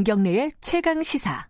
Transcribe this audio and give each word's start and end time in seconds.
김경래의 0.00 0.50
최강 0.62 1.02
시사. 1.02 1.46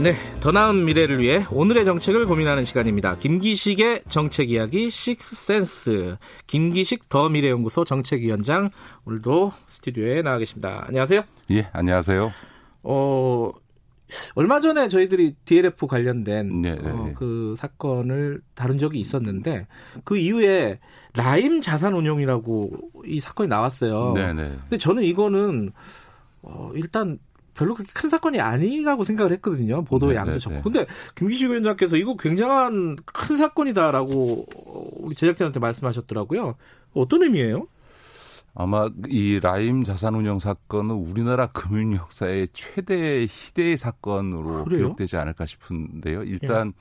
네, 0.00 0.14
더 0.40 0.52
나은 0.52 0.84
미래를 0.84 1.18
위해 1.18 1.44
오늘의 1.50 1.84
정책을 1.84 2.24
고민하는 2.26 2.64
시간입니다. 2.64 3.16
김기식의 3.16 4.04
정책 4.08 4.50
이야기 4.50 4.88
식스센스. 4.88 6.16
김기식 6.46 7.08
더 7.08 7.28
미래연구소 7.28 7.84
정책위원장 7.84 8.70
오늘도 9.04 9.52
스튜디오에 9.66 10.22
나와 10.22 10.38
계십니다. 10.38 10.84
안녕하세요. 10.86 11.22
예, 11.50 11.68
안녕하세요. 11.72 12.32
어, 12.84 13.50
얼마 14.34 14.60
전에 14.60 14.88
저희들이 14.88 15.34
DLF 15.44 15.86
관련된 15.86 16.62
네, 16.62 16.74
네, 16.76 16.90
어, 16.90 17.04
네. 17.06 17.14
그 17.16 17.54
사건을 17.56 18.40
다룬 18.54 18.78
적이 18.78 19.00
있었는데 19.00 19.66
그 20.04 20.16
이후에 20.16 20.78
라임 21.14 21.60
자산운용이라고 21.60 22.70
이 23.06 23.20
사건이 23.20 23.48
나왔어요. 23.48 24.12
네, 24.14 24.32
네. 24.32 24.56
근데 24.62 24.78
저는 24.78 25.02
이거는 25.02 25.72
어, 26.42 26.70
일단 26.74 27.18
별로 27.54 27.74
그렇게 27.74 27.90
큰 27.94 28.08
사건이 28.08 28.38
아니라고 28.38 29.02
생각을 29.02 29.32
했거든요. 29.32 29.82
보도의 29.82 30.12
네, 30.12 30.16
양도 30.16 30.32
네, 30.32 30.38
적고. 30.38 30.56
네. 30.56 30.62
근데 30.62 30.86
김기식 31.14 31.48
위원장께서 31.48 31.96
이거 31.96 32.16
굉장한 32.16 32.96
큰 33.06 33.36
사건이다라고 33.36 34.46
우리 34.98 35.14
제작진한테 35.14 35.58
말씀하셨더라고요. 35.58 36.54
어떤 36.94 37.22
의미예요? 37.22 37.66
아마 38.58 38.88
이 39.08 39.38
라임 39.38 39.84
자산운용 39.84 40.38
사건은 40.38 40.94
우리나라 40.94 41.46
금융 41.48 41.92
역사의 41.94 42.48
최대 42.54 43.26
희대의 43.28 43.76
사건으로 43.76 44.64
그래요? 44.64 44.78
기록되지 44.78 45.18
않을까 45.18 45.44
싶은데요. 45.44 46.22
일단 46.22 46.72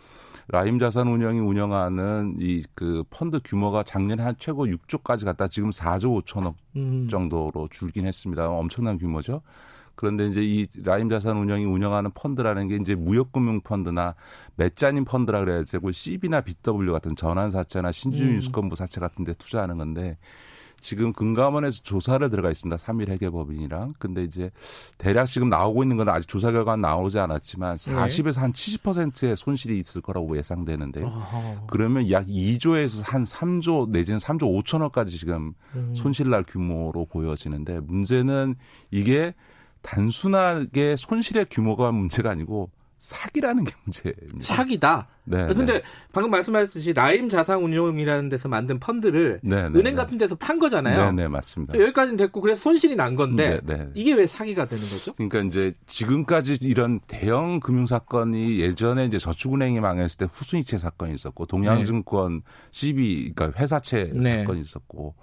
라임 0.48 0.80
자산운용이 0.80 1.40
운영하는 1.40 2.38
이 2.40 2.64
그 2.76 3.04
펀드 3.10 3.40
규모가 3.44 3.84
작년에 3.84 4.24
한 4.24 4.36
최고 4.38 4.66
6조까지 4.66 5.26
갔다 5.26 5.48
지금 5.48 5.70
4조 5.70 6.24
5천억 6.24 6.56
음, 6.78 7.08
정도로 7.10 7.68
줄긴 7.72 8.06
했습니다. 8.06 8.50
엄청난 8.50 8.98
규모죠. 8.98 9.42
그런데 9.96 10.28
이제 10.28 10.42
이 10.44 10.68
라임 10.84 11.10
자산 11.10 11.38
운영이 11.38 11.64
운영하는 11.66 12.12
펀드라는 12.14 12.68
게 12.68 12.76
이제 12.76 12.96
무역금융 12.96 13.62
펀드나 13.62 14.16
메자닌 14.58 15.06
펀드라 15.06 15.40
그래가지고 15.40 15.92
CB나 15.94 16.42
BW 16.42 16.92
같은 16.92 17.16
전환사채나 17.16 17.92
신주유수권부 17.94 18.76
사채 18.76 19.00
같은 19.00 19.24
데 19.24 19.34
투자하는 19.34 19.78
건데 19.78 20.18
지금 20.86 21.14
금감원에서 21.14 21.82
조사를 21.82 22.30
들어가 22.30 22.52
있습니다. 22.52 22.78
3일 22.78 23.10
회계법인이랑. 23.10 23.96
근데 23.98 24.24
이제 24.24 24.52
대략 25.00 25.26
지금 25.26 25.50
나오고 25.50 25.82
있는 25.82 25.98
건 25.98 26.10
아직 26.10 26.28
조사 26.28 26.52
결과는 26.52 26.82
나오지 26.82 27.18
않았지만 27.18 27.78
40에서 27.78 28.38
한 28.38 28.54
70%의 28.54 29.36
손실이 29.36 29.80
있을 29.80 30.02
거라고 30.02 30.38
예상되는데요. 30.38 31.08
아하. 31.08 31.66
그러면 31.72 32.12
약 32.12 32.28
2조에서 32.28 33.04
한 33.04 33.24
3조 33.24 33.90
내지는 33.90 34.20
3조 34.20 34.64
5천억까지 34.64 35.10
지금 35.10 35.54
음. 35.74 35.96
손실 35.96 36.30
날 36.30 36.44
규모로 36.44 37.08
보여지는데 37.08 37.80
문제는 37.80 38.54
이게 38.92 39.34
단순하게 39.82 40.98
손실의 40.98 41.48
규모가 41.50 41.92
문제가 41.92 42.30
아니고 42.30 42.70
사기라는 42.98 43.64
게 43.66 43.72
문제입니다. 43.84 44.42
사기다. 44.42 45.08
네. 45.26 45.48
근데 45.48 45.74
네. 45.74 45.82
방금 46.14 46.32
말씀하셨듯이 46.32 46.94
라임 46.94 47.30
자산운용이라는 47.30 48.30
데서 48.30 48.48
만든 48.48 48.80
펀드를 48.80 49.40
네, 49.44 49.70
네, 49.70 49.80
은행 49.80 49.84
네. 49.84 49.96
같은 49.96 50.18
데서 50.18 50.36
판 50.36 50.60
거잖아요. 50.60 51.12
네, 51.12 51.24
네, 51.24 51.28
맞습니다. 51.28 51.78
여기까지는 51.78 52.18
됐고 52.18 52.42
그래서 52.42 52.62
손실이 52.62 52.96
난 52.96 53.16
건데 53.16 53.60
네, 53.66 53.76
네. 53.78 53.88
이게 53.96 54.14
왜 54.14 54.26
사기가 54.26 54.66
되는 54.66 54.84
거죠? 54.84 55.14
그러니까 55.14 55.40
이제 55.40 55.74
지금까지 55.88 56.58
이런 56.62 57.00
대형 57.08 57.60
금융 57.60 57.86
사건이 57.86 58.60
예전에 58.60 59.06
이제 59.06 59.18
저축은행이 59.18 59.80
망했을 59.80 60.18
때 60.18 60.28
후순위채 60.32 60.78
사건이 60.78 61.14
있었고 61.14 61.46
동양증권 61.48 62.44
CB 62.72 63.34
그러니까 63.36 63.60
회사채 63.60 64.12
네. 64.14 64.40
사건이 64.40 64.60
있었고 64.60 65.16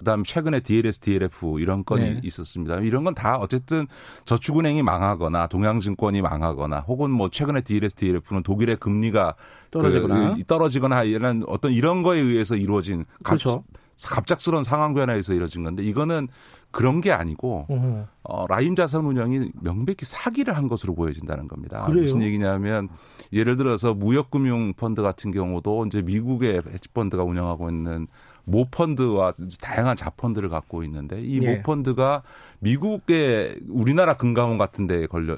그다음 0.00 0.24
최근에 0.24 0.60
DLS, 0.60 0.98
DLF 1.00 1.60
이런 1.60 1.84
건이 1.84 2.04
네. 2.04 2.20
있었습니다. 2.24 2.76
이런 2.78 3.04
건 3.04 3.10
다 3.14 3.36
어쨌든 3.36 3.86
저축은행이 4.24 4.82
망하거나 4.82 5.48
동양증권이 5.48 6.22
망하거나 6.22 6.80
혹은 6.88 7.10
뭐 7.10 7.28
최근에 7.28 7.60
DLS, 7.60 7.96
DLF는 7.96 8.42
독일의 8.42 8.76
금리가 8.76 9.34
떨어지거나. 9.70 10.34
그 10.36 10.44
떨어지거나 10.44 11.02
이런 11.02 11.44
어떤 11.48 11.70
이런 11.72 12.02
거에 12.02 12.18
의해서 12.18 12.56
이루어진 12.56 13.04
갑- 13.22 13.38
그렇죠. 13.38 13.62
갑작스러운 14.02 14.62
상황 14.62 14.94
변화에서 14.94 15.34
이루어진 15.34 15.62
건데 15.64 15.82
이거는 15.82 16.28
그런 16.70 17.02
게 17.02 17.12
아니고 17.12 17.66
어허. 17.68 18.06
어, 18.22 18.46
라임 18.48 18.74
자산 18.74 19.04
운영이 19.04 19.50
명백히 19.60 20.06
사기를 20.06 20.56
한 20.56 20.68
것으로 20.68 20.94
보여진다는 20.94 21.46
겁니다. 21.48 21.84
그래요? 21.84 22.04
무슨 22.04 22.22
얘기냐면 22.22 22.88
예를 23.34 23.56
들어서 23.56 23.92
무역금융 23.92 24.72
펀드 24.72 25.02
같은 25.02 25.30
경우도 25.32 25.84
이제 25.84 26.00
미국의 26.00 26.62
헤지펀드가 26.72 27.22
운영하고 27.24 27.68
있는 27.68 28.06
모 28.44 28.64
펀드와 28.70 29.32
다양한 29.60 29.96
자펀드를 29.96 30.48
갖고 30.48 30.82
있는데 30.84 31.20
이 31.20 31.40
예. 31.42 31.56
모 31.56 31.62
펀드가 31.62 32.22
미국의 32.60 33.60
우리나라 33.68 34.14
금감원 34.16 34.58
같은 34.58 34.86
데에 34.86 35.06
걸려 35.06 35.36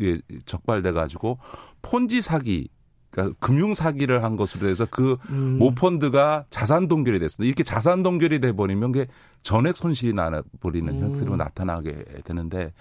예, 0.00 0.18
적발돼 0.46 0.92
가지고 0.92 1.38
폰지 1.82 2.22
사기 2.22 2.68
그러니까 3.10 3.36
금융 3.40 3.74
사기를 3.74 4.24
한 4.24 4.36
것으로 4.36 4.68
해서 4.68 4.86
그 4.90 5.16
음. 5.28 5.58
모 5.58 5.74
펀드가 5.74 6.46
자산 6.48 6.88
동결이 6.88 7.18
됐습니다. 7.18 7.46
이렇게 7.46 7.62
자산 7.62 8.02
동결이 8.02 8.40
돼 8.40 8.52
버리면 8.52 8.92
그게 8.92 9.06
전액 9.42 9.76
손실이 9.76 10.14
나 10.14 10.30
버리는 10.60 10.90
음. 10.90 11.00
형태로 11.12 11.36
나타나게 11.36 12.04
되는데 12.24 12.72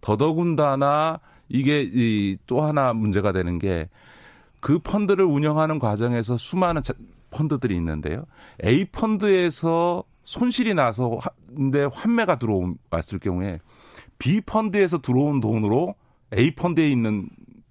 더더군다나 0.00 1.18
이게 1.48 1.82
이 1.82 2.36
또 2.46 2.62
하나 2.62 2.92
문제가 2.92 3.32
되는 3.32 3.58
게 3.58 3.88
그 4.60 4.78
펀드를 4.78 5.24
운영하는 5.24 5.78
과정에서 5.78 6.36
수많은 6.36 6.82
자- 6.82 6.92
펀드들이 7.30 7.74
있는데요. 7.76 8.24
A 8.64 8.84
펀드에서 8.86 10.04
손실이 10.24 10.74
나서 10.74 11.18
화- 11.20 11.30
근데 11.54 11.84
환매가 11.84 12.38
들어왔을 12.38 13.18
경우에 13.20 13.58
B 14.18 14.40
펀드에서 14.42 14.98
들어온 14.98 15.40
돈으로 15.40 15.94
A 16.36 16.54
펀드에 16.54 16.88
있는 16.88 17.28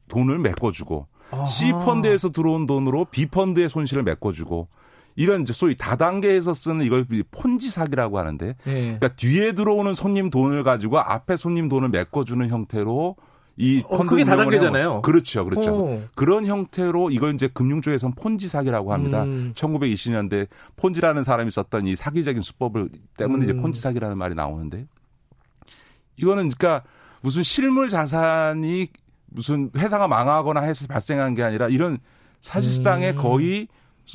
돈을 0.09 0.39
메꿔주고 0.39 1.07
아하. 1.31 1.45
C 1.45 1.71
펀드에서 1.71 2.29
들어온 2.31 2.65
돈으로 2.65 3.05
B 3.05 3.27
펀드의 3.27 3.69
손실을 3.69 4.03
메꿔주고 4.03 4.67
이런 5.15 5.41
이제 5.41 5.53
소위 5.53 5.75
다단계에서 5.75 6.53
쓰는 6.53 6.85
이걸 6.85 7.05
폰지 7.31 7.69
사기라고 7.71 8.17
하는데 8.19 8.55
예. 8.67 8.71
그러니까 8.97 9.09
뒤에 9.09 9.51
들어오는 9.53 9.93
손님 9.93 10.29
돈을 10.29 10.63
가지고 10.63 10.99
앞에 10.99 11.35
손님 11.37 11.67
돈을 11.69 11.89
메꿔주는 11.89 12.47
형태로 12.49 13.15
이 13.61 13.83
어, 13.89 13.97
펀드 13.97 14.09
그게 14.09 14.23
다단계잖아요. 14.23 15.01
그렇죠, 15.01 15.43
그렇죠. 15.43 15.75
어. 15.75 16.03
그런 16.15 16.45
형태로 16.45 17.11
이걸 17.11 17.33
이제 17.33 17.49
금융 17.53 17.81
쪽에서는 17.81 18.15
폰지 18.15 18.47
사기라고 18.47 18.93
합니다. 18.93 19.23
음. 19.23 19.51
1920년대 19.53 20.47
폰지라는 20.77 21.23
사람이 21.23 21.51
썼던 21.51 21.85
이 21.85 21.95
사기적인 21.97 22.41
수법을 22.41 22.87
때문에 23.17 23.43
음. 23.45 23.49
이제 23.49 23.61
폰지 23.61 23.81
사기라는 23.81 24.17
말이 24.17 24.33
나오는데 24.33 24.87
이거는 26.15 26.49
그러니까 26.57 26.83
무슨 27.21 27.43
실물 27.43 27.89
자산이 27.89 28.87
무슨 29.25 29.69
회사가 29.75 30.07
망하거나 30.07 30.61
해서 30.61 30.87
발생한 30.87 31.33
게 31.33 31.43
아니라 31.43 31.67
이런 31.67 31.97
사실상의 32.39 33.11
음. 33.11 33.17
거의 33.17 33.67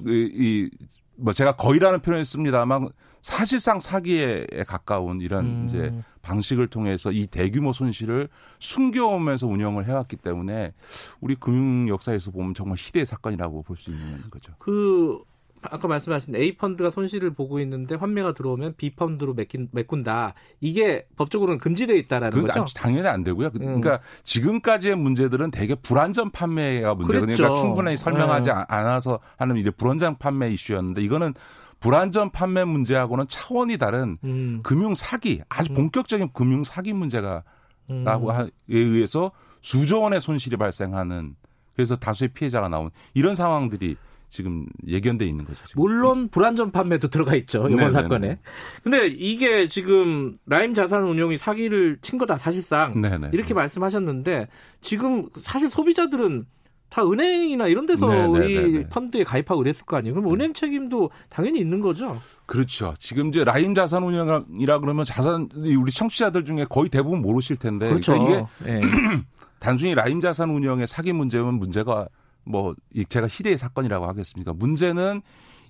이 0.07 0.71
뭐 1.17 1.33
제가 1.33 1.57
거의라는 1.57 2.01
표현을 2.01 2.25
씁니다만 2.25 2.89
사실상 3.23 3.81
사기에 3.81 4.47
가까운 4.67 5.21
이런 5.21 5.45
음. 5.45 5.65
이제 5.65 5.95
방식을 6.23 6.69
통해서 6.69 7.11
이 7.11 7.27
대규모 7.27 7.73
손실을 7.73 8.29
숨겨오면서 8.59 9.47
운영을 9.47 9.87
해왔기 9.87 10.17
때문에 10.17 10.75
우리 11.21 11.35
금융 11.35 11.89
역사에서 11.89 12.31
보면 12.33 12.55
정말 12.55 12.77
희대의 12.79 13.07
사건이라고 13.07 13.63
볼 13.63 13.77
수 13.77 13.91
있는 13.91 14.23
거죠. 14.31 14.53
그 14.59 15.21
아까 15.71 15.89
말씀하신 15.89 16.37
A 16.37 16.57
펀드가 16.57 16.91
손실을 16.91 17.33
보고 17.33 17.61
있는데 17.61 17.95
환매가 17.95 18.35
들어오면 18.35 18.75
B 18.77 18.91
펀드로 18.91 19.35
메낀, 19.35 19.69
메꾼다. 19.73 20.35
이게 20.61 21.07
법적으로는 21.17 21.59
금지되어 21.59 21.97
있다라는 21.97 22.47
거죠. 22.47 22.65
당연히 22.77 23.09
안 23.09 23.25
되고요. 23.25 23.51
그러니까 23.51 24.01
지금까지의 24.23 24.97
문제들은 24.97 25.51
되게 25.51 25.75
불안전 25.75 26.31
판매가 26.31 26.95
문제거든요. 26.95 27.37
그러니까 27.37 27.61
충분히 27.61 27.97
설명하지 27.97 28.51
네. 28.51 28.55
않아서 28.69 29.21
하는 29.37 29.57
이제 29.57 29.71
불안전 29.71 30.19
판매 30.19 30.51
이슈였는데 30.53 31.03
이거는 31.03 31.35
불안전 31.81 32.31
판매 32.31 32.65
문제하고는 32.65 33.27
차원이 33.29 33.77
다른 33.77 34.17
음. 34.25 34.61
금융 34.63 34.95
사기, 34.95 35.43
아주 35.49 35.73
본격적인 35.75 36.31
금융 36.33 36.65
사기 36.65 36.93
문제가 36.93 37.43
음. 37.91 38.05
라고 38.05 38.33
에 38.33 38.49
의해서 38.69 39.33
수조 39.61 40.01
원의 40.01 40.21
손실이 40.21 40.57
발생하는 40.57 41.37
그래서 41.75 41.97
다수의 41.97 42.29
피해자가 42.29 42.69
나온 42.69 42.91
이런 43.13 43.35
상황들이 43.35 43.97
지금 44.35 44.67
예견돼 44.85 45.25
있는 45.25 45.45
거죠. 45.45 45.65
지금. 45.65 45.81
물론 45.81 46.29
불안전 46.29 46.73
판매도 46.73 47.07
들어가 47.07 47.37
있죠 47.37 47.59
이번 47.69 47.77
네네네. 47.77 47.93
사건에. 47.93 48.39
근데 48.83 49.07
이게 49.07 49.69
지금 49.69 50.35
라임 50.45 50.75
자산 50.75 51.05
운용이 51.05 51.37
사기를 51.39 51.99
친 52.03 52.19
거다 52.19 52.37
사실상 52.37 53.01
네네. 53.01 53.31
이렇게 53.33 53.55
말씀하셨는데 53.55 54.49
지금 54.81 55.29
사실 55.37 55.71
소비자들은 55.71 56.47
다 56.91 57.05
은행이나 57.09 57.69
이런 57.69 57.87
데서 57.87 58.09
네네네네. 58.09 58.81
이 58.81 58.85
펀드에 58.89 59.23
가입하고 59.23 59.59
그랬을 59.59 59.87
거 59.87 59.97
아니에요. 59.99 60.17
그럼 60.17 60.35
은행 60.35 60.53
책임도 60.53 61.11
당연히 61.29 61.61
있는 61.61 61.81
거죠. 61.81 62.21
그렇죠. 62.47 62.93
지금 62.99 63.29
이제 63.29 63.45
라임 63.45 63.73
자산 63.73 64.03
운영이라 64.03 64.81
그러면 64.81 65.05
자산 65.05 65.49
우리 65.55 65.93
청취자들 65.93 66.45
중에 66.45 66.67
거의 66.69 66.89
대부분 66.89 67.23
모르실 67.23 67.57
텐데 67.57 67.89
그렇죠. 67.89 68.19
그러니까 68.19 68.49
이게 68.63 68.73
예. 68.73 68.81
단순히 69.61 69.95
라임 69.95 70.21
자산 70.21 70.51
운영의 70.51 70.89
사기 70.89 71.13
문제면 71.13 71.55
문제가 71.55 72.09
뭐 72.45 72.75
제가 73.09 73.27
희대의 73.27 73.59
사건이라고 73.59 74.07
하겠습니까? 74.07 74.53
문제는 74.53 75.23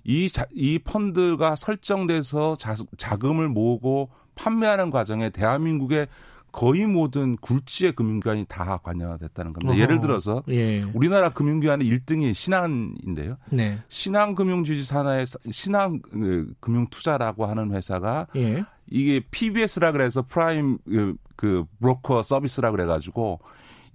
이, 0.03 0.29
자, 0.29 0.45
이 0.53 0.79
펀드가 0.79 1.55
설정돼서 1.55 2.55
자, 2.55 2.75
자금을 2.97 3.49
모으고 3.49 4.09
판매하는 4.35 4.91
과정에 4.91 5.29
대한민국의 5.29 6.07
거의 6.51 6.85
모든 6.85 7.35
굴지의 7.35 7.93
금융기관이 7.93 8.45
다 8.47 8.77
관여됐다는 8.77 9.51
겁니다. 9.51 9.73
어허. 9.73 9.81
예를 9.81 9.99
들어서 9.99 10.41
예. 10.47 10.83
우리나라 10.93 11.27
금융기관의 11.27 11.85
1등이 11.85 12.33
신한인데요. 12.33 13.35
네. 13.51 13.77
신한금융주지 13.89 14.85
산하의 14.85 15.25
신한 15.51 16.01
그, 16.01 16.53
금융투자라고 16.61 17.45
하는 17.45 17.73
회사가 17.73 18.27
예. 18.37 18.63
이게 18.89 19.21
PBS라 19.31 19.91
그래서 19.91 20.21
prime 20.21 20.77
그, 20.85 21.15
그 21.35 21.65
broker 21.81 22.23
service라 22.23 22.71
그래가지고 22.71 23.41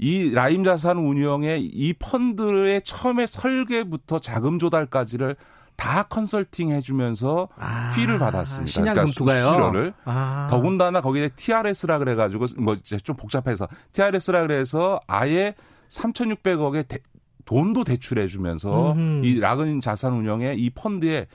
이 0.03 0.31
라임 0.31 0.65
자산 0.65 0.97
운용의 0.97 1.63
이 1.63 1.93
펀드의 1.93 2.81
처음에 2.83 3.27
설계부터 3.27 4.19
자금 4.19 4.59
조달까지를 4.59 5.37
다 5.77 6.05
컨설팅 6.05 6.71
해주면서 6.71 7.49
아, 7.57 7.93
fee를 7.95 8.19
받았습니다. 8.19 8.67
신한금투가요. 8.67 9.43
그러니까 9.43 9.53
수수료를 9.53 9.95
아. 10.05 10.47
더군다나 10.51 11.03
거기에 11.03 11.29
TRS라 11.37 11.99
그래가지고 11.99 12.47
뭐 12.59 12.75
이제 12.75 12.97
좀 12.97 13.17
복잡해서 13.17 13.69
TRS라 13.93 14.43
그래서 14.43 15.01
아예 15.07 15.55
3,600억의 15.89 16.89
대, 16.89 16.99
돈도 17.45 17.85
대출해주면서 17.85 18.93
음흠. 18.93 19.27
이 19.27 19.39
라임 19.39 19.83
자산 19.83 20.15
운용에 20.15 20.55
이 20.57 20.71
펀드에 20.71 21.27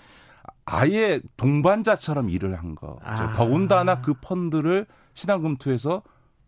아예 0.66 1.20
동반자처럼 1.38 2.32
일을 2.32 2.58
한 2.58 2.74
거. 2.74 2.98
아. 3.04 3.34
더군다나 3.34 4.02
그 4.02 4.16
펀드를 4.20 4.88
신한금투에서 5.14 6.02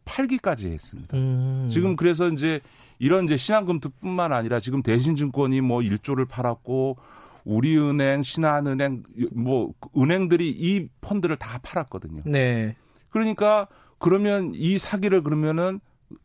팔기까지 0.08 0.72
했습니다. 0.72 1.18
음. 1.18 1.68
지금 1.70 1.96
그래서 1.96 2.30
이제 2.30 2.62
이런 2.98 3.26
이제 3.26 3.38
신한금투뿐만 3.38 4.34
아니라 4.34 4.60
지금 4.60 4.82
대신증권이 4.82 5.62
뭐 5.62 5.82
1조를 5.82 6.28
팔았고 6.28 6.98
우리은행, 7.44 8.24
신한은행 8.24 9.04
뭐 9.32 9.74
은행들이 9.96 10.50
이 10.50 10.88
펀드를 11.02 11.36
다 11.38 11.60
팔았거든요. 11.62 12.24
네. 12.26 12.76
그러니까 13.10 13.68
그러면 14.00 14.52
이 14.56 14.78
사기를 14.78 15.24
그러면은 15.24 15.80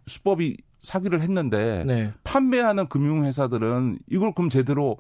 수법이 0.07 0.57
사기를 0.81 1.21
했는데 1.21 1.85
네. 1.87 2.13
판매하는 2.25 2.89
금융회사들은 2.89 4.01
이걸 4.11 4.33
그럼 4.33 4.49
제대로 4.49 4.97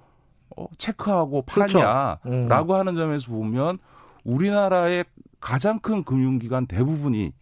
어, 0.56 0.66
체크하고 0.78 1.42
파냐라고 1.42 2.20
그렇죠. 2.22 2.64
음. 2.64 2.70
하는 2.70 2.94
점에서 2.94 3.30
보면 3.32 3.78
우리나라의 4.24 5.04
가장 5.40 5.80
큰 5.80 6.04
금융기관 6.04 6.66
대부분이 6.66 7.32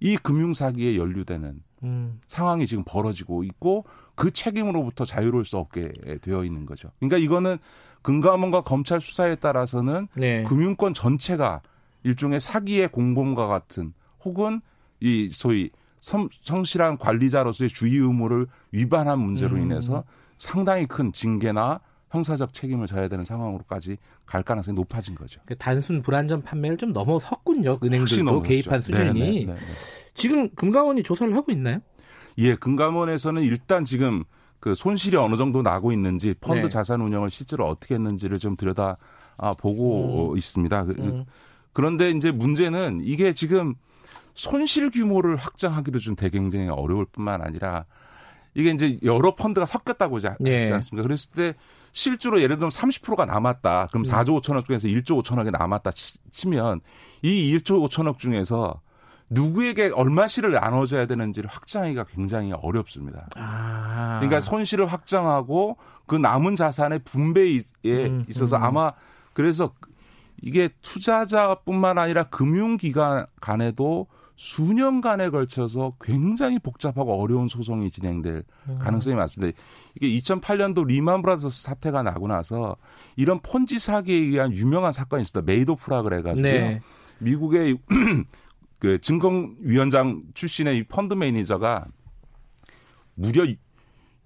이 0.00 0.16
금융 0.16 0.52
사기에 0.52 0.96
연루되는 0.96 1.62
음. 1.82 2.20
상황이 2.26 2.66
지금 2.66 2.84
벌어지고 2.84 3.44
있고 3.44 3.84
그 4.14 4.30
책임으로부터 4.30 5.04
자유로울 5.04 5.44
수 5.44 5.56
없게 5.56 5.92
되어 6.20 6.44
있는 6.44 6.66
거죠. 6.66 6.90
그러니까 6.98 7.18
이거는 7.18 7.56
금감원과 8.02 8.62
검찰 8.62 9.00
수사에 9.00 9.36
따라서는 9.36 10.08
네. 10.14 10.44
금융권 10.44 10.94
전체가 10.94 11.62
일종의 12.02 12.40
사기의 12.40 12.88
공범과 12.88 13.46
같은 13.46 13.92
혹은 14.24 14.60
이 15.00 15.28
소위 15.30 15.70
성, 16.00 16.28
성실한 16.42 16.98
관리자로서의 16.98 17.68
주의 17.68 17.96
의무를 17.96 18.46
위반한 18.72 19.20
문제로 19.20 19.56
음. 19.56 19.62
인해서 19.62 20.04
상당히 20.38 20.86
큰 20.86 21.12
징계나 21.12 21.80
형사적 22.10 22.52
책임을 22.52 22.86
져야 22.86 23.08
되는 23.08 23.24
상황으로까지 23.24 23.96
갈 24.26 24.42
가능성이 24.42 24.74
높아진 24.74 25.14
거죠. 25.14 25.40
그 25.46 25.56
단순 25.56 26.02
불안전 26.02 26.42
판매를 26.42 26.76
좀 26.76 26.92
넘어섰군요. 26.92 27.78
은행들도 27.82 28.42
개입한 28.42 28.80
수준이. 28.80 29.20
네네, 29.20 29.46
네네. 29.46 29.58
지금 30.14 30.50
금감원이 30.54 31.02
조사를 31.02 31.34
하고 31.34 31.52
있나요? 31.52 31.78
예, 32.38 32.54
금감원에서는 32.56 33.42
일단 33.42 33.84
지금 33.84 34.24
그 34.58 34.74
손실이 34.74 35.16
어느 35.16 35.36
정도 35.36 35.62
나고 35.62 35.92
있는지 35.92 36.34
펀드 36.40 36.62
네. 36.62 36.68
자산 36.68 37.00
운영을 37.00 37.30
실제로 37.30 37.66
어떻게 37.68 37.94
했는지를 37.94 38.38
좀 38.38 38.56
들여다 38.56 38.98
아, 39.36 39.54
보고 39.54 40.32
음. 40.32 40.36
있습니다. 40.36 40.84
그, 40.84 40.94
음. 40.98 41.24
그런데 41.72 42.10
이제 42.10 42.30
문제는 42.30 43.00
이게 43.02 43.32
지금 43.32 43.74
손실 44.34 44.90
규모를 44.90 45.36
확장하기도 45.36 45.98
좀 45.98 46.16
되게 46.16 46.38
굉장히 46.38 46.68
어려울 46.68 47.06
뿐만 47.06 47.40
아니라 47.40 47.86
이게 48.54 48.70
이제 48.70 48.98
여러 49.02 49.34
펀드가 49.34 49.66
섞였다고 49.66 50.16
하지 50.16 50.28
네. 50.40 50.72
않습니까? 50.72 51.06
그랬을 51.06 51.30
때 51.32 51.54
실제로 51.92 52.40
예를 52.40 52.56
들면 52.56 52.70
30%가 52.70 53.24
남았다. 53.24 53.88
그럼 53.90 54.02
4조 54.02 54.40
5천억 54.40 54.66
중에서 54.66 54.88
1조 54.88 55.22
5천억이 55.22 55.50
남았다 55.50 55.90
치면 56.30 56.80
이 57.22 57.56
1조 57.56 57.88
5천억 57.88 58.18
중에서 58.18 58.80
누구에게 59.30 59.92
얼마씩을 59.94 60.50
나눠줘야 60.50 61.06
되는지를 61.06 61.48
확장하기가 61.48 62.04
굉장히 62.04 62.52
어렵습니다. 62.52 63.28
아. 63.36 64.18
그러니까 64.20 64.40
손실을 64.40 64.86
확장하고 64.86 65.76
그 66.06 66.16
남은 66.16 66.56
자산의 66.56 67.00
분배에 67.04 67.60
음, 67.86 68.24
있어서 68.28 68.56
음. 68.56 68.62
아마 68.64 68.92
그래서 69.32 69.72
이게 70.42 70.68
투자자뿐만 70.82 71.98
아니라 71.98 72.24
금융기관 72.24 73.26
간에도 73.40 74.06
수년간에 74.36 75.28
걸쳐서 75.28 75.96
굉장히 76.00 76.58
복잡하고 76.58 77.20
어려운 77.20 77.46
소송이 77.46 77.90
진행될 77.90 78.42
음. 78.70 78.78
가능성이 78.78 79.14
많습니다. 79.14 79.58
이게 79.94 80.08
2008년도 80.18 80.86
리만 80.86 81.20
브라더스 81.20 81.62
사태가 81.62 82.02
나고 82.02 82.26
나서 82.26 82.76
이런 83.16 83.40
폰지 83.40 83.78
사기에 83.78 84.16
의한 84.16 84.52
유명한 84.54 84.92
사건이 84.92 85.24
있었다. 85.24 85.42
메이도프라 85.44 86.00
그래가지고요. 86.00 86.52
네. 86.52 86.80
미국의 87.18 87.76
그 88.80 88.98
증권위원장 89.02 90.22
출신의 90.32 90.78
이 90.78 90.84
펀드 90.84 91.12
매니저가 91.12 91.88
무려 93.16 93.44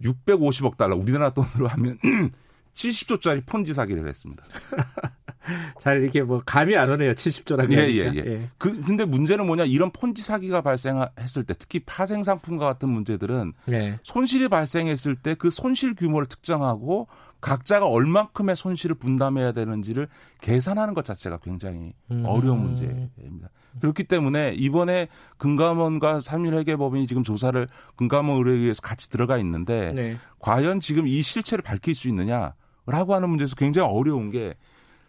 650억 0.00 0.76
달러 0.76 0.94
우리나라 0.94 1.31
돈으로 1.31 1.67
하면 1.67 1.99
70조짜리 2.75 3.44
폰지 3.44 3.75
사기를 3.75 4.06
했습니다. 4.06 4.44
잘 5.79 6.02
이렇게 6.02 6.23
뭐 6.23 6.43
감이 6.44 6.76
안 6.76 6.91
오네요. 6.91 7.12
70조라는 7.12 7.70
게. 7.70 7.76
예, 7.76 7.88
예, 7.91 8.12
예, 8.14 8.23
예. 8.26 8.49
그 8.58 8.81
근데 8.81 9.05
문제는 9.05 9.46
뭐냐? 9.46 9.64
이런 9.64 9.91
폰지 9.93 10.23
사기가 10.23 10.62
발생했을 10.62 11.44
때 11.44 11.55
특히 11.58 11.81
파생 11.81 12.23
상품과 12.23 12.67
같은 12.67 12.88
문제들은 12.88 13.52
예. 13.70 13.99
손실이 14.02 14.49
발생했을 14.49 15.17
때 15.17 15.35
그 15.44 15.50
손실 15.50 15.94
규모를 15.94 16.26
특정하고 16.26 17.06
각자가 17.43 17.87
얼만큼의 17.87 18.56
손실을 18.56 18.96
분담해야 18.96 19.52
되는지를 19.52 20.08
계산하는 20.41 20.94
것 20.94 21.05
자체가 21.05 21.39
굉장히 21.39 21.93
음. 22.10 22.24
어려운 22.24 22.60
문제입니다. 22.63 23.51
그렇기 23.81 24.05
때문에 24.05 24.55
이번에 24.55 25.08
금감원과 25.36 26.20
삼일회계법인이 26.20 27.06
지금 27.06 27.22
조사를 27.22 27.69
금감원 27.96 28.39
의뢰에 28.39 28.55
의해서 28.55 28.81
같이 28.81 29.10
들어가 29.10 29.36
있는데 29.36 29.93
네. 29.93 30.17
과연 30.39 30.81
지금 30.81 31.06
이 31.06 31.20
실체를 31.20 31.63
밝힐 31.63 31.94
수 31.94 32.08
있느냐라고 32.08 33.15
하는 33.15 33.29
문제에서 33.29 33.56
굉장히 33.56 33.91
어려운 33.91 34.31
게 34.31 34.55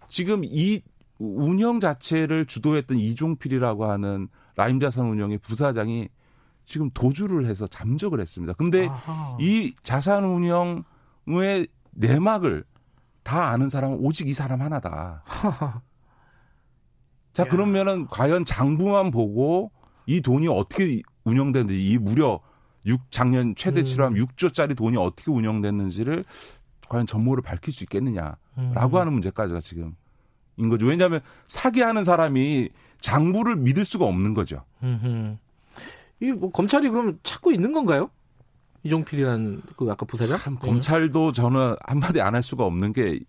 지금 0.07 0.41
이 0.43 0.81
운영 1.17 1.79
자체를 1.79 2.45
주도했던 2.45 2.99
이종필이라고 2.99 3.85
하는 3.85 4.27
라임자산 4.55 5.05
운영의 5.05 5.37
부사장이 5.39 6.09
지금 6.65 6.89
도주를 6.91 7.47
해서 7.47 7.67
잠적을 7.67 8.19
했습니다. 8.19 8.53
근데 8.53 8.87
아하. 8.87 9.37
이 9.39 9.73
자산 9.81 10.23
운영의 10.23 11.67
내막을 11.91 12.65
다 13.23 13.49
아는 13.49 13.69
사람은 13.69 13.99
오직 14.01 14.27
이 14.27 14.33
사람 14.33 14.61
하나다. 14.61 15.23
자, 17.33 17.43
야. 17.43 17.47
그러면은 17.47 18.07
과연 18.07 18.45
장부만 18.45 19.11
보고 19.11 19.71
이 20.05 20.21
돈이 20.21 20.47
어떻게 20.47 21.01
운영됐는지 21.23 21.91
이 21.91 21.97
무려 21.97 22.39
6 22.85 23.11
작년 23.11 23.55
최대치로 23.55 24.07
음. 24.09 24.13
6조짜리 24.13 24.77
돈이 24.77 24.97
어떻게 24.97 25.31
운영됐는지를 25.31 26.23
과연 26.87 27.07
전모를 27.07 27.41
밝힐 27.41 27.73
수 27.73 27.83
있겠느냐 27.83 28.35
라고 28.73 28.97
음. 28.97 29.01
하는 29.01 29.13
문제까지가 29.13 29.59
지금 29.59 29.95
인 30.57 30.69
거죠. 30.69 30.85
왜냐하면 30.85 31.19
사기하는 31.47 32.03
사람이 32.03 32.69
장부를 33.01 33.57
믿을 33.57 33.83
수가 33.85 34.05
없는 34.05 34.33
거죠. 34.33 34.63
이뭐 36.21 36.51
검찰이 36.51 36.89
그럼 36.89 37.19
찾고 37.23 37.51
있는 37.51 37.73
건가요? 37.73 38.09
이종필이라는 38.83 39.61
그 39.75 39.87
아까 39.91 40.05
부사장? 40.05 40.37
참, 40.37 40.55
검찰도 40.57 41.31
저는 41.33 41.75
한마디 41.85 42.21
안 42.21 42.35
할 42.35 42.43
수가 42.43 42.65
없는 42.65 42.93
게 42.93 43.19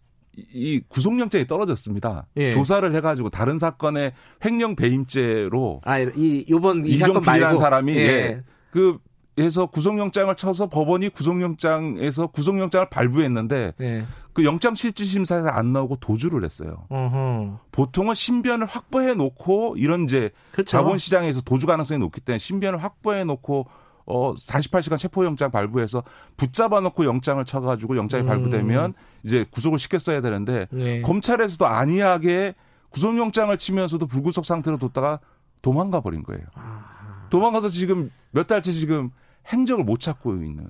이 0.52 0.80
구속영장이 0.88 1.46
떨어졌습니다. 1.46 2.26
예. 2.36 2.52
조사를 2.52 2.94
해가지고 2.94 3.30
다른 3.30 3.58
사건의 3.58 4.12
횡령 4.44 4.76
배임죄로 4.76 5.80
아이 5.84 6.44
요번 6.50 6.84
이종필이라는 6.84 7.56
사람이 7.56 7.94
예. 7.96 8.00
예. 8.00 8.42
그 8.70 8.98
해서 9.38 9.66
구속영장을 9.66 10.34
쳐서 10.36 10.68
법원이 10.68 11.10
구속영장에서 11.10 12.28
구속영장을 12.28 12.88
발부했는데 12.88 13.72
네. 13.76 14.04
그 14.32 14.44
영장 14.44 14.74
실질 14.74 15.04
심사에서 15.06 15.48
안 15.48 15.72
나오고 15.72 15.96
도주를 15.96 16.42
했어요. 16.44 16.86
어허. 16.88 17.60
보통은 17.70 18.14
신변을 18.14 18.66
확보해 18.66 19.14
놓고 19.14 19.76
이런 19.76 20.04
이제 20.04 20.30
그렇죠. 20.52 20.70
자본시장에서 20.70 21.42
도주 21.42 21.66
가능성이 21.66 21.98
높기 21.98 22.20
때문에 22.20 22.38
신변을 22.38 22.82
확보해 22.82 23.24
놓고 23.24 23.66
어 24.06 24.34
48시간 24.34 24.96
체포영장 24.98 25.50
발부해서 25.50 26.02
붙잡아 26.36 26.80
놓고 26.80 27.04
영장을 27.04 27.44
쳐가지고 27.44 27.96
영장이 27.96 28.22
음. 28.24 28.26
발부되면 28.26 28.94
이제 29.24 29.44
구속을 29.50 29.78
시켰어야 29.78 30.20
되는데 30.22 30.66
네. 30.72 31.02
검찰에서도 31.02 31.66
안이하게 31.66 32.54
구속영장을 32.90 33.56
치면서도 33.58 34.06
불구속 34.06 34.46
상태로 34.46 34.78
뒀다가 34.78 35.18
도망가 35.60 36.00
버린 36.00 36.22
거예요. 36.22 36.44
아. 36.54 37.26
도망가서 37.28 37.68
지금 37.68 38.10
몇 38.30 38.46
달째 38.46 38.70
지금 38.72 39.10
행적을 39.52 39.84
못 39.84 40.00
찾고 40.00 40.34
있는 40.42 40.68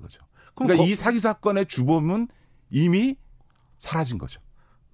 거죠. 0.00 0.22
그러니까 0.54 0.82
거, 0.82 0.88
이 0.88 0.94
사기 0.94 1.18
사건의 1.18 1.66
주범은 1.66 2.28
이미 2.70 3.16
사라진 3.78 4.18
거죠. 4.18 4.40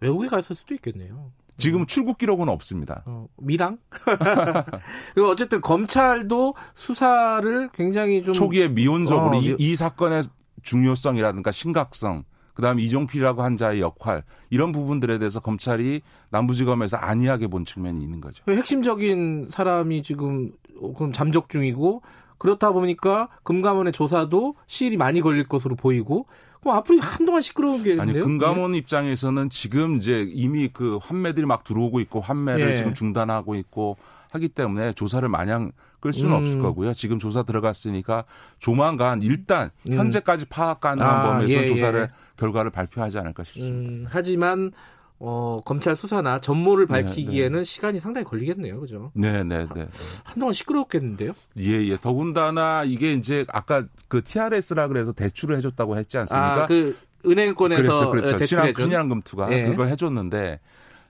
외국에 0.00 0.28
갔을 0.28 0.54
수도 0.54 0.74
있겠네요. 0.74 1.32
지금 1.56 1.80
음. 1.80 1.86
출국 1.86 2.18
기록은 2.18 2.48
없습니다. 2.48 3.02
어, 3.06 3.26
미랑? 3.38 3.78
그리고 5.14 5.28
어쨌든 5.28 5.60
검찰도 5.60 6.54
수사를 6.74 7.70
굉장히 7.72 8.22
좀 8.22 8.34
초기에 8.34 8.68
미온적으로 8.68 9.38
어, 9.38 9.40
이, 9.40 9.56
이 9.58 9.74
사건의 9.74 10.24
중요성이라든가 10.62 11.52
심각성, 11.52 12.24
그다음 12.54 12.80
이종필이라고 12.80 13.42
한 13.42 13.56
자의 13.56 13.80
역할 13.80 14.22
이런 14.48 14.72
부분들에 14.72 15.18
대해서 15.18 15.40
검찰이 15.40 16.00
남부지검에서 16.30 16.96
안이하게 16.96 17.48
본 17.48 17.64
측면이 17.64 18.02
있는 18.02 18.20
거죠. 18.20 18.42
핵심적인 18.48 19.48
사람이 19.48 20.02
지금 20.02 20.52
그럼 20.96 21.12
잠적 21.12 21.50
중이고 21.50 22.02
그렇다 22.38 22.72
보니까 22.72 23.28
금감원의 23.42 23.92
조사도 23.92 24.56
시일이 24.66 24.96
많이 24.96 25.20
걸릴 25.20 25.48
것으로 25.48 25.76
보이고 25.76 26.26
그럼 26.60 26.76
앞으로 26.76 27.00
한동안 27.00 27.42
시끄러운 27.42 27.82
게 27.82 27.96
아니 27.98 28.12
금감원 28.12 28.72
네. 28.72 28.78
입장에서는 28.78 29.50
지금 29.50 29.96
이제 29.96 30.26
이미 30.28 30.68
그 30.68 30.98
환매들이 31.00 31.46
막 31.46 31.64
들어오고 31.64 32.00
있고 32.00 32.20
환매를 32.20 32.70
네. 32.70 32.74
지금 32.74 32.94
중단하고 32.94 33.54
있고 33.54 33.96
하기 34.32 34.48
때문에 34.48 34.92
조사를 34.92 35.26
마냥 35.28 35.72
끌 36.00 36.12
수는 36.12 36.34
음. 36.34 36.42
없을 36.42 36.60
거고요. 36.60 36.92
지금 36.94 37.18
조사 37.18 37.42
들어갔으니까 37.42 38.24
조만간 38.58 39.22
일단 39.22 39.70
음. 39.88 39.94
현재까지 39.94 40.46
파악 40.46 40.80
가능한 40.80 41.14
아, 41.14 41.22
범위에서 41.22 41.62
예, 41.62 41.66
조사를 41.66 42.00
예. 42.00 42.08
결과를 42.36 42.70
발표하지 42.70 43.18
않을까 43.18 43.44
싶습니다. 43.44 43.76
음, 43.76 44.04
하지만 44.08 44.72
어, 45.18 45.62
검찰 45.64 45.96
수사나 45.96 46.40
전모를 46.40 46.86
네, 46.88 47.02
밝히기에는 47.02 47.52
네, 47.52 47.58
네. 47.60 47.64
시간이 47.64 48.00
상당히 48.00 48.24
걸리겠네요. 48.24 48.80
그죠? 48.80 49.10
네, 49.14 49.42
네, 49.44 49.66
네. 49.74 49.88
한동안 50.24 50.52
시끄럽겠는데요? 50.52 51.32
예, 51.58 51.70
예. 51.70 51.96
더군다나 51.96 52.84
이게 52.84 53.12
이제 53.12 53.46
아까 53.48 53.84
그 54.08 54.22
TRS라 54.22 54.88
그래서 54.88 55.12
대출을 55.12 55.56
해줬다고 55.56 55.96
했지 55.96 56.18
않습니까? 56.18 56.64
아, 56.64 56.66
그 56.66 56.96
은행권에서 57.24 58.10
그렇죠, 58.10 58.10
그렇죠. 58.10 58.44
신한, 58.44 58.74
신한금투가 58.74 59.52
예. 59.52 59.64
그걸 59.64 59.88
해줬는데 59.88 60.60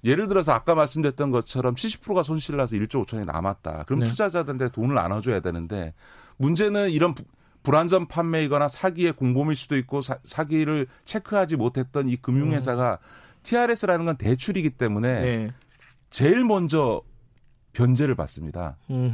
예를 0.05 0.29
들어서 0.29 0.53
아까 0.53 0.77
말씀드렸던 0.77 1.33
것처럼 1.33 1.75
70%가 1.75 2.23
손실 2.23 2.57
나서 2.57 2.77
1조 2.77 3.05
5천이 3.05 3.25
남았다. 3.25 3.85
그럼 3.87 4.01
네. 4.01 4.07
투자자들한테 4.07 4.69
돈을 4.69 4.95
나눠줘야 4.95 5.41
되는데 5.41 5.95
문제는 6.37 6.91
이런 6.91 7.15
부, 7.15 7.25
불안전 7.65 8.07
판매이거나 8.07 8.69
사기의 8.69 9.13
공범일 9.13 9.57
수도 9.57 9.77
있고 9.77 10.01
사, 10.01 10.19
사기를 10.23 10.87
체크하지 11.05 11.57
못했던 11.57 12.09
이 12.09 12.15
금융회사가 12.15 12.99
음. 13.03 13.26
TRS라는 13.47 14.05
건 14.05 14.17
대출이기 14.17 14.71
때문에 14.71 15.21
네. 15.21 15.51
제일 16.11 16.45
먼저 16.45 17.03
변제를 17.73 18.15
받습니다. 18.17 18.77
음흠. 18.91 19.13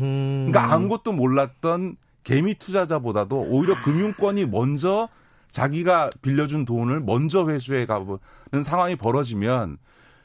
그러니까 0.51 0.73
아무것도 0.73 1.13
몰랐던 1.13 1.97
개미 2.25 2.55
투자자보다도 2.55 3.49
오히려 3.51 3.75
금융권이 3.83 4.47
먼저 4.47 5.09
자기가 5.51 6.11
빌려준 6.23 6.65
돈을 6.65 7.01
먼저 7.01 7.47
회수해 7.49 7.85
가보는 7.85 8.63
상황이 8.63 8.97
벌어지면 8.97 9.77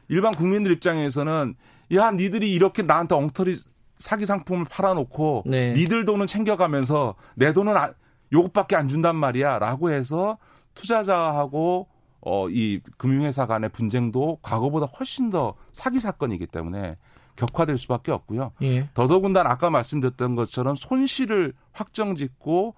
일반 0.07 0.33
국민들 0.33 0.71
입장에서는 0.71 1.55
야 1.95 2.11
니들이 2.11 2.53
이렇게 2.53 2.83
나한테 2.83 3.15
엉터리 3.15 3.55
사기 3.97 4.25
상품을 4.25 4.65
팔아놓고 4.69 5.43
네. 5.47 5.73
니들 5.73 6.05
돈은 6.05 6.27
챙겨가면서 6.27 7.15
내 7.35 7.51
돈은 7.51 7.75
아, 7.75 7.91
요것밖에 8.31 8.75
안 8.75 8.87
준단 8.87 9.15
말이야라고 9.17 9.89
해서 9.89 10.37
투자자하고 10.75 11.87
어, 12.29 12.49
이 12.49 12.81
금융회사 12.97 13.45
간의 13.47 13.69
분쟁도 13.69 14.39
과거보다 14.41 14.87
훨씬 14.87 15.29
더 15.29 15.53
사기 15.71 15.99
사건이기 15.99 16.47
때문에 16.47 16.97
격화될 17.37 17.77
수밖에 17.77 18.11
없고요. 18.11 18.51
예. 18.63 18.89
더더군다나 18.93 19.49
아까 19.49 19.69
말씀드렸던 19.69 20.35
것처럼 20.35 20.75
손실을 20.75 21.53
확정짓고 21.71 22.75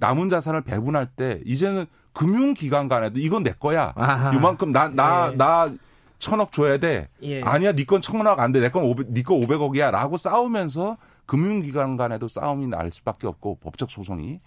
남은 0.00 0.28
자산을 0.28 0.62
배분할 0.62 1.06
때 1.06 1.40
이제는 1.44 1.84
금융기관 2.14 2.88
간에도 2.88 3.20
이건 3.20 3.42
내 3.44 3.52
거야. 3.52 3.92
아하. 3.96 4.32
요만큼 4.34 4.70
나 4.72 4.88
나 4.88 4.94
나 4.94 5.30
예. 5.32 5.36
나 5.36 5.72
천억 6.18 6.50
줘야 6.52 6.78
돼. 6.78 7.08
예. 7.22 7.42
아니야, 7.42 7.72
니건 7.72 8.00
천억 8.00 8.40
안 8.40 8.50
돼. 8.52 8.60
내건 8.60 8.84
오백, 8.84 9.12
니건 9.12 9.42
오백억이야 9.44 9.90
라고 9.92 10.16
싸우면서 10.16 10.96
금융기관 11.26 11.96
간에도 11.96 12.26
싸움이 12.26 12.66
날 12.68 12.90
수밖에 12.90 13.26
없고 13.26 13.58
법적 13.62 13.90
소송이 13.90 14.40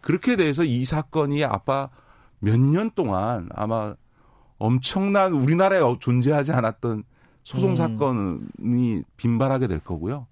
그렇게 0.00 0.36
돼서 0.36 0.64
이 0.64 0.84
사건이 0.84 1.44
아빠 1.44 1.88
몇 2.40 2.58
년 2.58 2.90
동안 2.94 3.48
아마 3.54 3.94
엄청난 4.58 5.32
우리나라에 5.32 5.80
존재하지 6.00 6.52
않았던 6.52 7.04
소송 7.44 7.70
음. 7.70 7.76
사건이 7.76 9.02
빈발하게 9.16 9.66
될 9.68 9.80
거고요. 9.80 10.26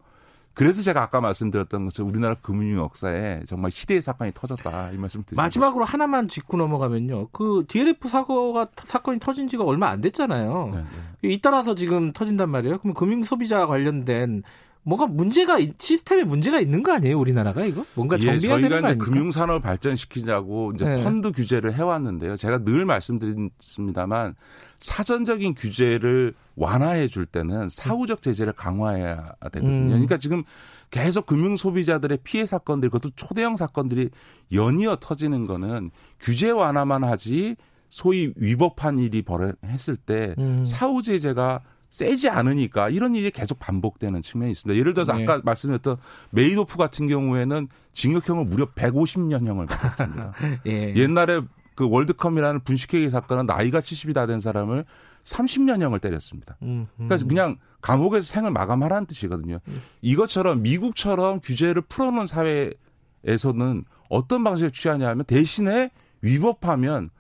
그래서 0.55 0.83
제가 0.83 1.03
아까 1.03 1.21
말씀드렸던 1.21 1.85
것처럼 1.85 2.11
우리나라 2.11 2.37
금융 2.37 2.79
역사에 2.79 3.43
정말 3.45 3.73
희대의 3.75 4.03
사건이 4.03 4.33
터졌다 4.35 4.93
이 4.93 4.97
말씀 4.97 5.23
드립니다. 5.25 5.43
마지막으로 5.43 5.85
하나만 5.85 6.29
짚고 6.29 6.57
넘어가면요. 6.57 7.29
그 7.33 7.65
DLF 7.67 8.09
사고가 8.09 8.69
사건이 8.85 9.19
터진 9.19 9.49
지가 9.49 9.65
얼마 9.65 9.89
안 9.89 10.01
됐잖아요. 10.01 10.71
네, 10.73 10.85
네. 11.23 11.29
잇따라서 11.29 11.75
지금 11.75 12.13
터진단 12.13 12.51
말이에요. 12.51 12.79
그럼 12.79 12.95
금융 12.95 13.25
소비자 13.25 13.67
관련된 13.67 14.45
뭐가 14.85 15.07
문제가 15.07 15.59
시스템에 15.79 16.25
문제가 16.25 16.61
있는 16.61 16.83
거 16.83 16.93
아니에요 16.93 17.19
우리나라가 17.19 17.65
이거 17.65 17.85
뭔가 17.95 18.17
정비해야 18.17 18.59
예, 18.59 18.61
되는 18.61 18.69
거 18.69 18.87
아닙니까? 18.87 18.89
저희가 18.89 19.05
이제 19.05 19.13
금융산업을 19.13 19.61
발전시키자고 19.61 20.73
이제 20.75 20.85
네. 20.85 21.03
펀드 21.03 21.33
규제를 21.33 21.75
해왔는데요. 21.75 22.37
제가 22.37 22.59
늘 22.65 22.85
말씀드렸습니다만 22.85 24.35
사전적인 24.79 25.55
규제를 25.55 26.35
완화해 26.57 27.09
줄 27.09 27.25
때는 27.25 27.69
사후적 27.71 28.21
제재를 28.23 28.53
강화해야 28.53 29.33
되거든요. 29.53 29.71
음. 29.71 29.89
그러니까 29.89 30.19
지금 30.19 30.43
계속 30.91 31.27
금융 31.27 31.57
소비자들의 31.57 32.19
피해 32.23 32.45
사건들 32.45 32.91
그것도 32.91 33.15
초대형 33.17 33.57
사건들이 33.57 34.11
연이어 34.53 34.97
터지는 35.01 35.47
거는 35.47 35.91
규제 36.21 36.51
완화만 36.51 37.03
하지 37.03 37.57
소위 37.89 38.33
위법한 38.37 38.99
일이 38.99 39.23
벌어졌을 39.23 39.97
때 39.97 40.35
음. 40.39 40.65
사후 40.65 41.01
제재가 41.01 41.61
세지 41.95 42.29
않으니까 42.29 42.89
이런 42.89 43.15
일이 43.15 43.31
계속 43.31 43.61
반복되는 43.61 44.21
측면이 44.21 44.51
있습니다. 44.51 44.77
예를 44.77 44.95
들어서 44.95 45.15
네. 45.15 45.23
아까 45.23 45.41
말씀드렸던 45.45 45.97
메이도프 46.31 46.77
같은 46.77 47.07
경우에는 47.07 47.69
징역형을 47.93 48.47
무려 48.47 48.67
150년형을 48.73 49.69
받았습니다. 49.69 50.33
예. 50.67 50.93
옛날에 50.97 51.43
그 51.77 51.89
월드컴이라는 51.89 52.65
분식회계 52.65 53.09
사건은 53.11 53.47
나이가 53.47 53.79
70이 53.79 54.13
다 54.13 54.27
된 54.27 54.41
사람을 54.41 54.85
30년형을 55.23 56.01
때렸습니다. 56.01 56.57
음, 56.63 56.89
음. 56.99 57.07
그러니까 57.07 57.29
그냥 57.29 57.59
감옥에서 57.81 58.25
생을 58.25 58.51
마감하라는 58.51 59.07
뜻이거든요. 59.07 59.61
음. 59.69 59.81
이것처럼 60.03 60.63
미국처럼 60.63 61.39
규제를 61.45 61.83
풀어놓은 61.83 62.27
사회에서는 62.27 63.85
어떤 64.11 64.43
방식을 64.43 64.73
취하냐 64.73 65.15
면 65.15 65.25
대신에 65.27 65.91
위법하면 66.23 67.11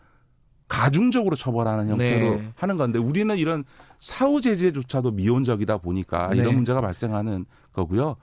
가중적으로 0.68 1.37
처벌하는 1.37 1.88
형태로 1.88 2.35
네. 2.37 2.52
하는 2.54 2.76
건데 2.76 2.99
우리는 2.99 3.37
이런 3.37 3.64
사후 3.99 4.40
제재조차도 4.40 5.12
미온적이다 5.12 5.78
보니까 5.78 6.28
네. 6.28 6.38
이런 6.38 6.54
문제가 6.54 6.80
발생하는 6.80 7.44
거고요. 7.73 8.16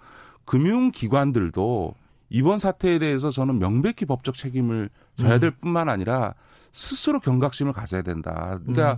금융기관들도 0.46 1.94
이번 2.30 2.58
사태에 2.58 2.98
대해서 3.00 3.30
저는 3.30 3.60
명백히 3.60 4.06
법적 4.06 4.36
책임을 4.36 4.90
져야 5.16 5.36
음. 5.36 5.40
될 5.40 5.52
뿐만 5.52 5.90
아니라 5.90 6.34
스스로 6.72 7.20
경각심을 7.20 7.74
가져야 7.74 8.02
된다. 8.02 8.60
그러니까 8.62 8.94
음. 8.94 8.98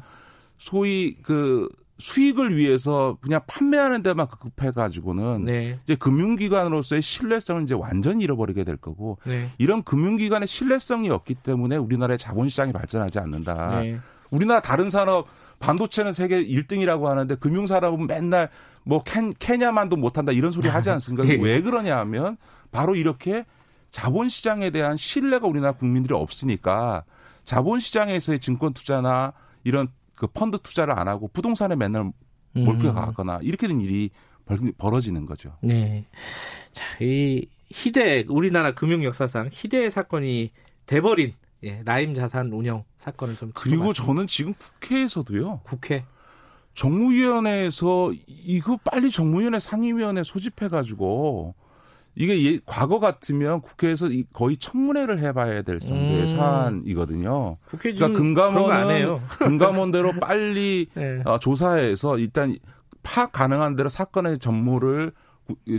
소위 0.57 1.15
그 1.21 1.67
수익을 1.97 2.57
위해서 2.57 3.17
그냥 3.21 3.41
판매하는 3.47 4.03
데만 4.03 4.27
급해 4.27 4.71
가지고는 4.71 5.45
네. 5.45 5.79
이제 5.83 5.95
금융기관으로서의 5.95 7.01
신뢰성을 7.01 7.63
이제 7.63 7.75
완전히 7.75 8.23
잃어버리게 8.23 8.63
될 8.63 8.77
거고 8.77 9.19
네. 9.25 9.49
이런 9.57 9.83
금융기관의 9.83 10.47
신뢰성이 10.47 11.09
없기 11.09 11.35
때문에 11.35 11.75
우리나라의 11.77 12.17
자본시장이 12.17 12.73
발전하지 12.73 13.19
않는다. 13.19 13.81
네. 13.81 13.99
우리나라 14.31 14.59
다른 14.59 14.89
산업 14.89 15.27
반도체는 15.59 16.11
세계 16.13 16.43
1등이라고 16.43 17.03
하는데 17.03 17.35
금융산업은 17.35 18.07
맨날 18.07 18.49
뭐 18.83 19.03
캔, 19.03 19.33
케냐만도 19.37 19.95
못한다 19.95 20.31
이런 20.31 20.51
소리 20.51 20.67
하지 20.67 20.89
않습니까? 20.89 21.27
예. 21.29 21.39
왜 21.41 21.61
그러냐 21.61 21.97
하면 21.99 22.37
바로 22.71 22.95
이렇게 22.95 23.45
자본시장에 23.91 24.71
대한 24.71 24.97
신뢰가 24.97 25.47
우리나라 25.47 25.73
국민들이 25.73 26.13
없으니까 26.15 27.03
자본시장에서의 27.45 28.39
증권 28.39 28.73
투자나 28.73 29.33
이런 29.63 29.87
그 30.15 30.27
펀드 30.27 30.57
투자를 30.59 30.97
안 30.97 31.07
하고 31.07 31.27
부동산에 31.27 31.75
맨날 31.75 32.11
음. 32.55 32.65
이렇게 33.41 33.67
된 33.67 33.81
일이 33.81 34.09
벌 34.45 34.93
어지는 34.93 35.25
거죠. 35.25 35.57
네. 35.61 36.05
자, 36.71 36.83
이 37.01 37.47
희대 37.69 38.25
우리나라 38.27 38.73
금융 38.73 39.03
역사상 39.03 39.49
희대의 39.51 39.89
사건이 39.89 40.51
돼버린 40.85 41.33
예, 41.63 41.81
라임 41.85 42.13
자산 42.13 42.51
운영 42.51 42.83
사건을 42.97 43.35
좀 43.35 43.51
그리고 43.55 43.93
저는 43.93 44.27
지금 44.27 44.53
국회에서도요. 44.53 45.61
국회 45.63 46.05
정무위원회에서 46.75 48.11
이거 48.27 48.77
빨리 48.83 49.09
정무위원회 49.09 49.59
상임위원회 49.59 50.23
소집해 50.23 50.67
가지고 50.67 51.55
이게 52.15 52.45
예, 52.45 52.59
과거 52.65 52.99
같으면 52.99 53.61
국회에서 53.61 54.07
거의 54.33 54.57
청문회를 54.57 55.19
해봐야 55.19 55.63
될 55.63 55.79
정도의 55.79 56.21
음. 56.21 56.27
사안이거든요. 56.27 57.57
그러니까 57.79 58.09
금감원은 58.09 59.17
금감원대로 59.39 60.19
빨리 60.19 60.87
네. 60.93 61.21
어, 61.25 61.39
조사해서 61.39 62.19
일단 62.19 62.55
파악 63.01 63.31
가능한 63.31 63.75
대로 63.75 63.89
사건의 63.89 64.37
전모를 64.37 65.11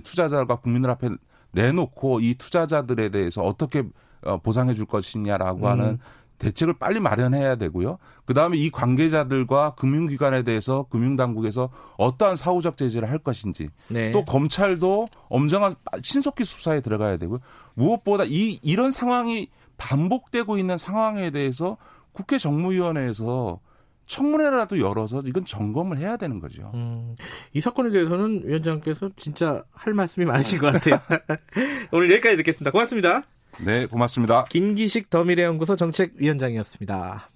투자자가 0.03 0.57
국민들 0.57 0.91
앞에 0.91 1.11
내놓고 1.53 2.21
이 2.21 2.35
투자자들에 2.35 3.11
대해서 3.11 3.43
어떻게 3.43 3.85
어, 4.25 4.39
보상해 4.39 4.75
줄 4.75 4.87
것이냐라고 4.87 5.67
음. 5.67 5.71
하는 5.71 5.99
대책을 6.39 6.75
빨리 6.75 7.01
마련해야 7.01 7.57
되고요. 7.57 7.99
그 8.25 8.35
다음에 8.35 8.57
이 8.57 8.71
관계자들과 8.71 9.75
금융기관에 9.77 10.43
대해서 10.43 10.87
금융당국에서 10.91 11.71
어떠한 11.97 12.37
사후적 12.37 12.77
제재를 12.77 13.11
할 13.11 13.19
것인지 13.19 13.69
네. 13.89 14.11
또 14.13 14.25
검찰도 14.25 15.09
엄정한 15.29 15.75
신속히 16.03 16.45
수사에 16.45 16.81
들어가야 16.81 17.17
되고요. 17.17 17.39
무엇보다 17.75 18.25
이 18.25 18.59
이런 18.63 18.91
상황이 18.91 19.49
반복되고 19.77 20.59
있는 20.59 20.79
상황에 20.79 21.31
대해서 21.31 21.77
국회 22.13 22.39
정무위원회에서 22.39 23.61
청문회라도 24.07 24.81
열어서 24.81 25.23
이건 25.25 25.45
점검을 25.45 25.99
해야 25.99 26.17
되는 26.17 26.39
거죠. 26.39 26.71
음, 26.75 27.15
이 27.53 27.61
사건에 27.61 27.91
대해서는 27.91 28.43
위원장께서 28.45 29.11
진짜 29.17 29.65
할 29.73 29.95
말씀이 29.95 30.27
많으신 30.27 30.59
것 30.59 30.73
같아요. 30.73 31.01
오늘 31.91 32.11
여기까지 32.11 32.37
듣겠습니다. 32.37 32.71
고맙습니다. 32.71 33.25
네, 33.61 33.87
고맙습니다. 33.87 34.45
김기식 34.45 35.11
더미래연구소 35.11 35.77
정책위원장이었습니다. 35.77 37.34